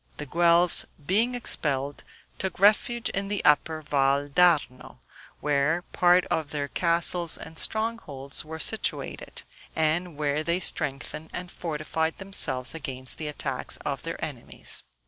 The 0.17 0.25
Guelphs 0.25 0.83
being 1.05 1.35
expelled, 1.35 2.03
took 2.39 2.59
refuge 2.59 3.09
in 3.11 3.27
the 3.27 3.45
Upper 3.45 3.83
Val 3.83 4.29
d'Arno, 4.29 4.97
where 5.41 5.83
part 5.93 6.25
of 6.25 6.49
their 6.49 6.67
castles 6.67 7.37
and 7.37 7.55
strongholds 7.55 8.43
were 8.43 8.57
situated, 8.57 9.43
and 9.75 10.17
where 10.17 10.43
they 10.43 10.59
strengthened 10.59 11.29
and 11.33 11.51
fortified 11.51 12.17
themselves 12.17 12.73
against 12.73 13.19
the 13.19 13.27
attacks 13.27 13.77
of 13.85 14.01
their 14.01 14.17
enemies. 14.25 14.83